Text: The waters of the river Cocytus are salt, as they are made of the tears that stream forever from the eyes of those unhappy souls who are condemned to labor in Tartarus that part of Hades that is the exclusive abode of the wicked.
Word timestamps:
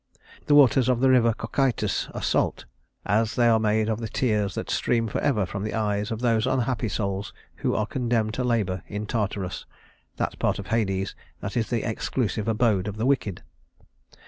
The 0.47 0.55
waters 0.55 0.89
of 0.89 0.99
the 0.99 1.11
river 1.11 1.31
Cocytus 1.31 2.09
are 2.15 2.23
salt, 2.23 2.65
as 3.05 3.35
they 3.35 3.47
are 3.47 3.59
made 3.59 3.87
of 3.87 3.99
the 3.99 4.07
tears 4.07 4.55
that 4.55 4.71
stream 4.71 5.07
forever 5.07 5.45
from 5.45 5.61
the 5.63 5.75
eyes 5.75 6.09
of 6.09 6.21
those 6.21 6.47
unhappy 6.47 6.89
souls 6.89 7.31
who 7.57 7.75
are 7.75 7.85
condemned 7.85 8.33
to 8.33 8.43
labor 8.43 8.81
in 8.87 9.05
Tartarus 9.05 9.67
that 10.15 10.39
part 10.39 10.57
of 10.57 10.65
Hades 10.65 11.13
that 11.41 11.55
is 11.55 11.69
the 11.69 11.87
exclusive 11.87 12.47
abode 12.47 12.87
of 12.87 12.97
the 12.97 13.05
wicked. 13.05 13.43